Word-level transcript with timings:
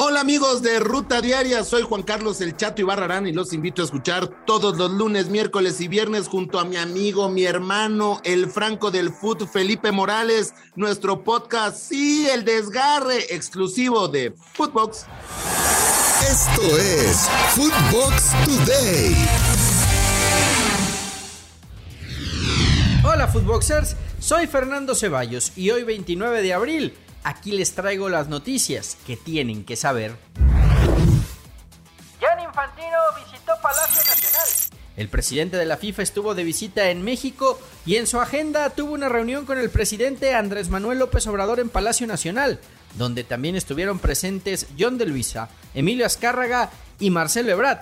Hola 0.00 0.20
amigos 0.20 0.62
de 0.62 0.78
Ruta 0.78 1.20
Diaria, 1.20 1.64
soy 1.64 1.82
Juan 1.82 2.04
Carlos 2.04 2.40
El 2.40 2.56
Chato 2.56 2.80
Ibarrarán 2.80 3.26
y 3.26 3.32
los 3.32 3.52
invito 3.52 3.82
a 3.82 3.84
escuchar 3.84 4.28
todos 4.46 4.78
los 4.78 4.92
lunes, 4.92 5.28
miércoles 5.28 5.80
y 5.80 5.88
viernes 5.88 6.28
junto 6.28 6.60
a 6.60 6.64
mi 6.64 6.76
amigo, 6.76 7.28
mi 7.28 7.42
hermano, 7.42 8.20
el 8.22 8.48
Franco 8.48 8.92
del 8.92 9.12
Foot, 9.12 9.48
Felipe 9.50 9.90
Morales, 9.90 10.54
nuestro 10.76 11.24
podcast, 11.24 11.76
sí, 11.76 12.28
el 12.32 12.44
desgarre 12.44 13.34
exclusivo 13.34 14.06
de 14.06 14.32
Footbox. 14.52 15.06
Esto 16.30 16.78
es 16.78 17.28
Footbox 17.56 18.32
Today. 18.44 19.16
Hola 23.02 23.26
Footboxers, 23.26 23.96
soy 24.20 24.46
Fernando 24.46 24.94
Ceballos 24.94 25.50
y 25.56 25.70
hoy 25.70 25.82
29 25.82 26.42
de 26.42 26.54
abril 26.54 26.94
aquí 27.24 27.52
les 27.52 27.74
traigo 27.74 28.08
las 28.08 28.28
noticias 28.28 28.96
que 29.06 29.16
tienen 29.16 29.64
que 29.64 29.76
saber. 29.76 30.16
Jan 32.20 32.40
Infantino 32.40 32.98
visitó 33.24 33.52
Palacio 33.62 34.02
Nacional. 34.02 34.48
El 34.96 35.08
presidente 35.08 35.56
de 35.56 35.64
la 35.64 35.76
FIFA 35.76 36.02
estuvo 36.02 36.34
de 36.34 36.42
visita 36.42 36.90
en 36.90 37.02
México 37.02 37.60
y 37.86 37.96
en 37.96 38.08
su 38.08 38.20
agenda 38.20 38.70
tuvo 38.70 38.94
una 38.94 39.08
reunión 39.08 39.46
con 39.46 39.56
el 39.56 39.70
presidente 39.70 40.34
Andrés 40.34 40.70
Manuel 40.70 40.98
López 40.98 41.24
Obrador 41.28 41.60
en 41.60 41.68
Palacio 41.68 42.08
Nacional, 42.08 42.58
donde 42.94 43.22
también 43.22 43.54
estuvieron 43.54 44.00
presentes 44.00 44.66
John 44.76 44.98
de 44.98 45.06
Luisa, 45.06 45.50
Emilio 45.72 46.04
Azcárraga 46.04 46.70
y 46.98 47.10
Marcelo 47.10 47.52
Ebrard. 47.52 47.78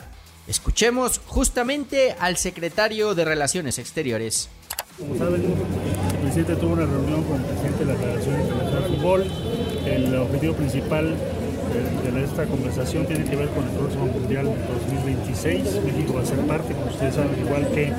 Escuchemos 0.47 1.23
justamente 1.27 2.15
al 2.21 2.37
secretario 2.37 3.15
de 3.15 3.25
Relaciones 3.25 3.79
Exteriores. 3.79 4.51
Como 4.99 5.17
saben, 5.17 5.43
el 5.43 6.19
presidente 6.19 6.57
tuvo 6.57 6.75
una 6.75 6.87
reunión 6.87 7.25
con 7.25 7.37
el 7.37 7.47
presidente 7.47 7.85
de 7.85 7.93
la 7.95 7.99
El 9.07 10.17
objetivo 10.17 10.55
principal 10.55 11.15
de, 11.15 12.25
esta 12.25 12.45
conversación 12.47 13.07
tiene 13.07 13.25
que 13.25 13.37
ver 13.37 13.49
con 13.51 13.63
el 13.63 13.71
próximo 13.71 14.07
Mundial 14.07 14.47
2026. 14.47 15.81
México 15.85 16.15
va 16.15 16.23
a 16.23 16.27
ser 16.27 16.39
parte, 16.41 16.75
como 16.75 16.87
ustedes 16.87 17.15
saben, 17.15 17.39
igual 17.39 17.69
que 17.69 17.93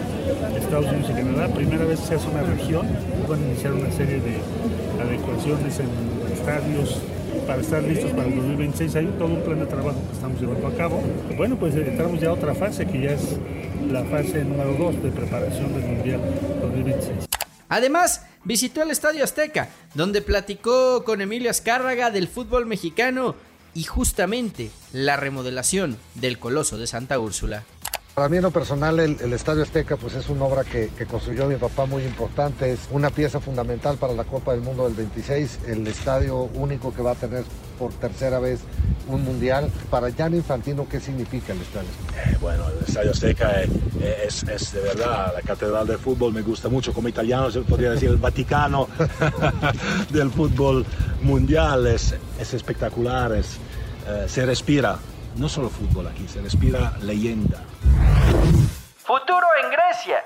Estados 0.58 0.88
Unidos 0.88 1.09
y 1.09 1.14
Canadá. 1.14 1.48
Primera 1.48 1.86
vez 1.86 2.02
se 2.02 2.16
hace 2.16 2.28
una 2.28 2.44
región, 2.44 2.88
van 3.30 3.42
a 3.42 3.48
iniciar 3.48 3.72
una 3.72 3.90
serie 3.92 4.20
de 4.20 4.36
adecuaciones 5.02 5.80
en 5.80 5.88
estadios 6.34 6.98
para 7.48 7.62
estar 7.62 7.82
listos 7.84 8.12
para 8.12 8.28
el 8.28 8.36
2026. 8.36 8.95
Hay 8.98 9.06
todo 9.17 9.30
un 9.30 9.42
plan 9.44 9.60
de 9.60 9.66
trabajo 9.66 9.98
que 10.10 10.14
estamos 10.14 10.42
llevando 10.42 10.67
a 10.67 10.73
cabo. 10.73 11.02
Bueno, 11.38 11.56
pues 11.56 11.73
entramos 11.73 12.20
ya 12.20 12.30
a 12.30 12.34
otra 12.34 12.54
fase 12.54 12.86
que 12.86 13.00
ya 13.00 13.12
es 13.12 13.38
la 13.89 14.04
fase 14.04 14.44
número 14.44 14.73
2 14.73 15.04
de 15.04 15.12
preparación 15.12 15.73
del 15.73 15.84
Mundial 15.84 16.20
2026. 16.62 17.27
Además, 17.70 18.23
visitó 18.44 18.82
el 18.82 18.92
Estadio 18.92 19.23
Azteca, 19.23 19.70
donde 19.94 20.22
platicó 20.22 21.04
con 21.04 21.22
Emilio 21.22 21.50
Azcárraga 21.50 22.12
del 22.12 22.28
fútbol 22.28 22.66
mexicano 22.66 23.36
y 23.73 23.84
justamente 23.84 24.72
la 24.92 25.18
remodelación 25.18 25.98
del 26.16 26.40
Coloso 26.40 26.78
de 26.78 26.88
Santa 26.88 27.20
Úrsula. 27.20 27.64
Para 28.18 28.30
mí 28.30 28.38
en 28.38 28.42
lo 28.42 28.50
personal 28.50 29.00
el, 29.00 29.32
Estadio 29.32 29.62
Azteca 29.62 29.96
pues 29.96 30.16
es 30.16 30.28
una 30.28 30.46
obra 30.46 30.64
que, 30.64 30.90
construyó 31.06 31.46
mi 31.46 31.56
papá 31.58 31.86
muy 31.86 32.02
importante, 32.02 32.72
es 32.72 32.80
una 32.90 33.12
pieza 33.12 33.40
fundamental 33.40 33.98
para 33.98 34.14
la 34.14 34.23
Copa 34.23 34.54
del 34.54 34.62
Mundo 34.62 34.86
del 34.86 34.96
26, 34.96 35.60
el 35.68 35.86
estadio 35.86 36.50
único 36.56 36.92
que 36.92 37.04
va 37.04 37.12
a 37.12 37.16
tener 37.16 37.44
por 37.78 37.94
tercera 37.94 38.40
vez 38.40 38.62
un 39.08 39.23
mundial. 39.23 39.70
Para 39.92 40.12
Jan 40.12 40.34
Infantino, 40.34 40.90
¿qué 40.90 41.00
significa 41.00 41.54
el 41.54 41.62
Estadio 41.62 41.90
eh, 42.26 42.36
bueno, 42.42 42.64
el 42.70 42.88
Estadio 42.88 43.12
Azteca 43.12 43.62
eh, 43.62 43.70
es, 44.26 44.42
es, 44.42 44.73
de 44.73 44.82
verdad 44.82 45.34
la 45.36 45.42
catedral 45.44 45.86
del 45.86 46.00
fútbol, 46.00 46.34
me 46.34 46.42
gusta 46.42 46.70
mucho, 46.70 46.94
como 46.94 47.10
italiano 47.10 47.52
se 47.52 47.60
podría 47.60 47.92
decir 47.92 48.10
el 48.10 48.18
Vaticano 48.18 48.88
del 50.10 50.32
fútbol 50.32 50.88
mundial, 51.22 51.86
es, 51.86 52.16
es 52.40 52.52
espectacular, 52.56 53.34
es, 53.34 53.58
eh, 54.08 54.26
se 54.28 54.44
respira, 54.44 54.98
no 55.38 55.48
solo 55.48 55.70
fútbol 55.70 56.08
aquí, 56.08 56.28
se 56.28 56.42
respira 56.42 56.94
leyenda. 57.02 57.64
Futuro 58.98 59.48
en 59.64 59.72
Grecia. 59.72 60.24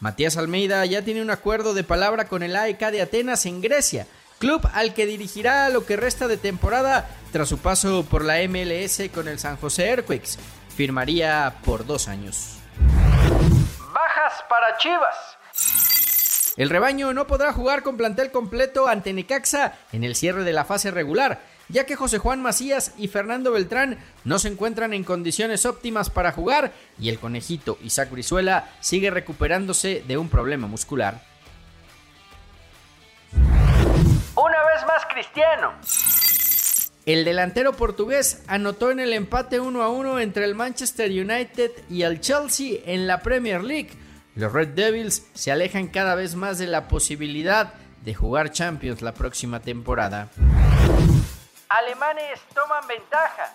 Matías 0.00 0.36
Almeida 0.36 0.84
ya 0.84 1.02
tiene 1.02 1.22
un 1.22 1.30
acuerdo 1.30 1.72
de 1.74 1.84
palabra 1.84 2.26
con 2.26 2.42
el 2.42 2.56
AEK 2.56 2.90
de 2.90 3.02
Atenas 3.02 3.46
en 3.46 3.60
Grecia, 3.60 4.06
club 4.38 4.68
al 4.74 4.92
que 4.92 5.06
dirigirá 5.06 5.68
lo 5.70 5.86
que 5.86 5.96
resta 5.96 6.28
de 6.28 6.36
temporada 6.36 7.08
tras 7.32 7.48
su 7.48 7.58
paso 7.58 8.04
por 8.04 8.24
la 8.24 8.36
MLS 8.48 9.02
con 9.14 9.28
el 9.28 9.38
San 9.38 9.56
José 9.56 9.88
Earthquakes. 9.88 10.38
Firmaría 10.76 11.54
por 11.64 11.86
dos 11.86 12.08
años. 12.08 12.58
Bajas 13.94 14.44
para 14.48 14.76
Chivas. 14.76 15.16
El 16.56 16.68
rebaño 16.70 17.12
no 17.12 17.26
podrá 17.26 17.52
jugar 17.52 17.82
con 17.82 17.96
plantel 17.96 18.30
completo 18.30 18.86
ante 18.86 19.12
Necaxa 19.12 19.74
en 19.92 20.04
el 20.04 20.14
cierre 20.14 20.44
de 20.44 20.52
la 20.52 20.64
fase 20.64 20.90
regular 20.90 21.40
ya 21.68 21.86
que 21.86 21.96
José 21.96 22.18
Juan 22.18 22.42
Macías 22.42 22.92
y 22.98 23.08
Fernando 23.08 23.52
Beltrán 23.52 23.98
no 24.24 24.38
se 24.38 24.48
encuentran 24.48 24.92
en 24.92 25.04
condiciones 25.04 25.66
óptimas 25.66 26.10
para 26.10 26.32
jugar 26.32 26.72
y 26.98 27.08
el 27.08 27.18
conejito 27.18 27.78
Isaac 27.82 28.10
Brizuela 28.10 28.70
sigue 28.80 29.10
recuperándose 29.10 30.02
de 30.06 30.18
un 30.18 30.28
problema 30.28 30.66
muscular. 30.66 31.22
Una 33.32 34.64
vez 34.64 34.86
más 34.86 35.06
Cristiano. 35.10 35.72
El 37.06 37.24
delantero 37.24 37.74
portugués 37.74 38.42
anotó 38.46 38.90
en 38.90 38.98
el 38.98 39.12
empate 39.12 39.60
1 39.60 39.82
a 39.82 39.88
1 39.88 40.20
entre 40.20 40.46
el 40.46 40.54
Manchester 40.54 41.10
United 41.10 41.70
y 41.90 42.02
el 42.02 42.20
Chelsea 42.20 42.78
en 42.86 43.06
la 43.06 43.20
Premier 43.20 43.62
League. 43.62 43.90
Los 44.34 44.52
Red 44.52 44.68
Devils 44.68 45.26
se 45.34 45.52
alejan 45.52 45.88
cada 45.88 46.14
vez 46.14 46.34
más 46.34 46.58
de 46.58 46.66
la 46.66 46.88
posibilidad 46.88 47.74
de 48.04 48.14
jugar 48.14 48.52
Champions 48.52 49.02
la 49.02 49.14
próxima 49.14 49.60
temporada 49.60 50.30
alemanes 51.74 52.40
toman 52.54 52.86
ventaja. 52.86 53.52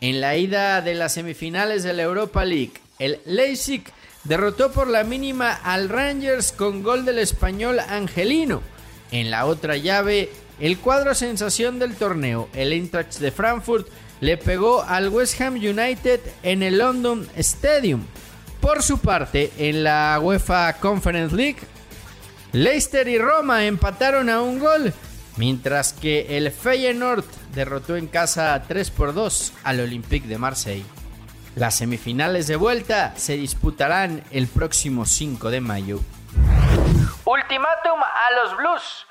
En 0.00 0.20
la 0.20 0.36
ida 0.36 0.82
de 0.82 0.94
las 0.94 1.14
semifinales 1.14 1.82
de 1.82 1.94
la 1.94 2.02
Europa 2.02 2.44
League, 2.44 2.74
el 2.98 3.20
Leipzig 3.24 3.84
derrotó 4.24 4.72
por 4.72 4.88
la 4.88 5.02
mínima 5.04 5.52
al 5.52 5.88
Rangers 5.88 6.52
con 6.52 6.82
gol 6.82 7.04
del 7.06 7.18
español 7.18 7.80
Angelino. 7.80 8.62
En 9.10 9.30
la 9.30 9.46
otra 9.46 9.76
llave, 9.76 10.30
el 10.60 10.78
cuadro 10.78 11.14
sensación 11.14 11.78
del 11.78 11.96
torneo, 11.96 12.48
el 12.52 12.72
Eintracht 12.72 13.18
de 13.20 13.30
Frankfurt, 13.30 13.88
le 14.20 14.36
pegó 14.36 14.82
al 14.82 15.08
West 15.08 15.40
Ham 15.40 15.54
United 15.54 16.20
en 16.42 16.62
el 16.62 16.78
London 16.78 17.26
Stadium. 17.36 18.04
Por 18.60 18.82
su 18.82 18.98
parte, 18.98 19.50
en 19.58 19.84
la 19.84 20.18
UEFA 20.20 20.74
Conference 20.74 21.34
League, 21.34 21.60
Leicester 22.52 23.06
y 23.08 23.18
Roma 23.18 23.64
empataron 23.64 24.28
a 24.28 24.40
un 24.40 24.58
gol 24.58 24.92
mientras 25.36 25.92
que 25.92 26.36
el 26.36 26.50
Feyenoord 26.50 27.24
derrotó 27.54 27.96
en 27.96 28.06
casa 28.06 28.62
3 28.66 28.90
por 28.90 29.14
2 29.14 29.52
al 29.64 29.80
Olympique 29.80 30.28
de 30.28 30.38
Marseille. 30.38 30.86
Las 31.54 31.76
semifinales 31.76 32.46
de 32.46 32.56
vuelta 32.56 33.14
se 33.16 33.36
disputarán 33.36 34.22
el 34.30 34.46
próximo 34.46 35.06
5 35.06 35.50
de 35.50 35.60
mayo. 35.60 36.00
Ultimátum 37.24 38.00
a 38.02 38.42
los 38.42 38.56
Blues. 38.56 39.06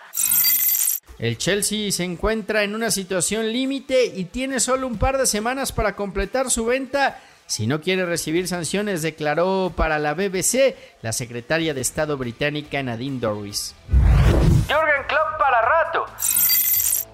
El 1.18 1.38
Chelsea 1.38 1.92
se 1.92 2.04
encuentra 2.04 2.64
en 2.64 2.76
una 2.76 2.92
situación 2.92 3.52
límite 3.52 4.06
y 4.06 4.26
tiene 4.26 4.60
solo 4.60 4.86
un 4.86 4.98
par 4.98 5.18
de 5.18 5.26
semanas 5.26 5.72
para 5.72 5.96
completar 5.96 6.52
su 6.52 6.66
venta 6.66 7.20
si 7.48 7.68
no 7.68 7.80
quiere 7.80 8.06
recibir 8.06 8.48
sanciones, 8.48 9.04
declaró 9.04 9.72
para 9.76 10.00
la 10.00 10.16
BBC 10.16 10.76
la 11.04 11.14
secretaria 11.14 11.76
de 11.76 11.82
Estado 11.82 12.18
británica 12.18 12.82
Nadine 12.82 13.20
Dorris. 13.20 13.76
Jürgen 14.68 15.04
Klopp 15.08 15.40
para 15.40 15.62
rato. 15.62 16.06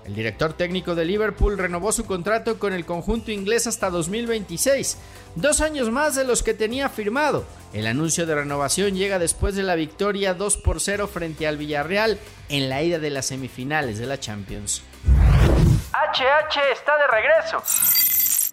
El 0.06 0.16
director 0.16 0.54
técnico 0.54 0.96
de 0.96 1.06
Liverpool 1.06 1.58
renovó 1.58 1.92
su 1.92 2.06
contrato 2.06 2.60
con 2.60 2.74
el 2.74 2.86
conjunto 2.86 3.32
inglés 3.32 3.68
hasta 3.68 3.90
2026, 3.90 4.98
dos 5.36 5.62
años 5.62 5.90
más 5.90 6.16
de 6.16 6.24
los 6.24 6.44
que 6.44 6.54
tenía 6.54 6.90
firmado. 6.90 7.46
El 7.72 7.88
anuncio 7.88 8.26
de 8.26 8.36
renovación 8.36 8.96
llega 8.96 9.20
después 9.20 9.56
de 9.56 9.64
la 9.64 9.76
victoria 9.76 10.34
2 10.34 10.58
por 10.58 10.82
0 10.82 11.08
frente 11.08 11.48
al 11.48 11.58
Villarreal 11.58 12.20
en 12.50 12.68
la 12.68 12.82
ida 12.82 13.00
de 13.00 13.10
las 13.12 13.28
semifinales 13.28 14.00
de 14.00 14.08
la 14.08 14.20
Champions. 14.20 14.82
HH 15.06 16.60
está 16.74 16.98
de 16.98 17.08
regreso. 17.08 17.64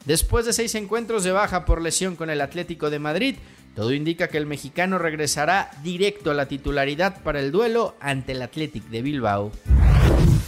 Después 0.04 0.46
de 0.46 0.52
seis 0.52 0.74
encuentros 0.74 1.24
de 1.24 1.32
baja 1.32 1.64
por 1.64 1.82
lesión 1.82 2.16
con 2.16 2.30
el 2.30 2.40
Atlético 2.40 2.88
de 2.88 2.98
Madrid, 2.98 3.36
todo 3.74 3.92
indica 3.92 4.28
que 4.28 4.38
el 4.38 4.46
mexicano 4.46 4.98
regresará 4.98 5.70
directo 5.82 6.30
a 6.30 6.34
la 6.34 6.46
titularidad 6.46 7.22
para 7.22 7.40
el 7.40 7.52
duelo 7.52 7.94
ante 8.00 8.32
el 8.32 8.42
Athletic 8.42 8.84
de 8.84 9.02
Bilbao. 9.02 9.52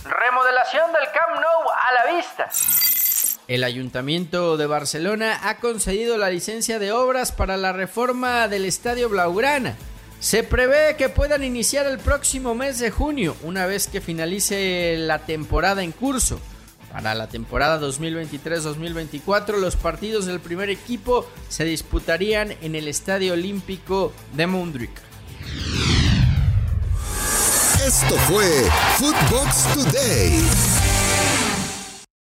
Remodelación 0.04 0.92
del 0.92 1.04
Camp 1.12 1.40
Nou 1.40 1.70
a 1.70 1.92
la 1.92 2.16
vista. 2.16 2.50
El 3.46 3.64
Ayuntamiento 3.64 4.56
de 4.56 4.66
Barcelona 4.66 5.40
ha 5.42 5.56
concedido 5.56 6.18
la 6.18 6.30
licencia 6.30 6.78
de 6.78 6.92
obras 6.92 7.32
para 7.32 7.56
la 7.56 7.72
reforma 7.72 8.46
del 8.48 8.64
Estadio 8.64 9.08
Blaugrana. 9.08 9.76
Se 10.20 10.42
prevé 10.42 10.96
que 10.96 11.08
puedan 11.08 11.42
iniciar 11.42 11.86
el 11.86 11.98
próximo 11.98 12.54
mes 12.54 12.78
de 12.78 12.90
junio, 12.90 13.36
una 13.42 13.66
vez 13.66 13.88
que 13.88 14.00
finalice 14.00 14.96
la 14.98 15.20
temporada 15.20 15.82
en 15.82 15.92
curso. 15.92 16.40
Para 16.92 17.14
la 17.14 17.28
temporada 17.28 17.80
2023-2024, 17.80 19.58
los 19.58 19.76
partidos 19.76 20.26
del 20.26 20.40
primer 20.40 20.70
equipo 20.70 21.24
se 21.48 21.64
disputarían 21.64 22.52
en 22.62 22.74
el 22.74 22.88
Estadio 22.88 23.34
Olímpico 23.34 24.12
de 24.32 24.46
Mundrik. 24.48 24.90
Esto 27.86 28.16
fue 28.28 28.68
Footbox 28.98 29.74
Today. 29.74 30.79